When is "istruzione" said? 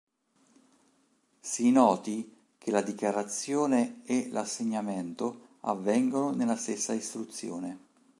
6.93-7.77